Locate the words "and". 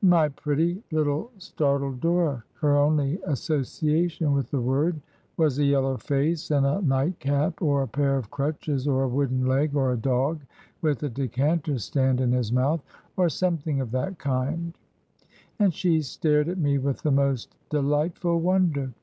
6.50-6.64, 15.58-15.74